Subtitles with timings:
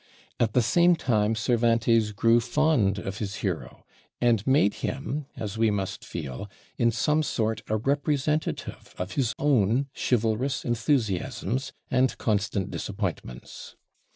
[0.39, 3.85] At the same time Cervantes grew fond of his hero,
[4.19, 9.89] and made him, as we must feel, in some sort a representative of his own
[9.93, 13.75] chivalrous enthusiasms and constant disappointments.